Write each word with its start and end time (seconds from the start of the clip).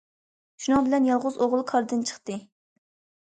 شۇنىڭ 0.63 0.87
بىلەن 0.87 1.09
يالغۇز 1.09 1.37
ئوغۇل 1.45 1.61
كاردىن 1.73 2.01
چىقتى. 2.13 2.39